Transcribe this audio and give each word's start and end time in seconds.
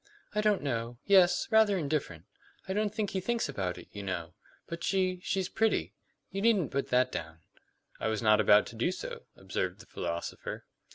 "I 0.33 0.41
don't 0.41 0.63
know. 0.63 0.97
Yes, 1.05 1.47
rather 1.51 1.77
indifferent. 1.77 2.25
I 2.67 2.73
don't 2.73 2.91
think 2.91 3.11
he 3.11 3.19
thinks 3.19 3.47
about 3.47 3.77
it, 3.77 3.87
you 3.91 4.01
know. 4.01 4.33
But 4.65 4.83
she 4.83 5.19
she's 5.21 5.47
pretty. 5.47 5.93
You 6.31 6.41
needn't 6.41 6.71
put 6.71 6.87
that 6.87 7.11
down." 7.11 7.41
"I 7.99 8.07
was 8.07 8.23
not 8.23 8.41
about 8.41 8.65
to 8.73 8.75
do 8.75 8.91
so," 8.91 9.25
observed 9.35 9.79
the 9.79 9.85
philosopher. 9.85 10.65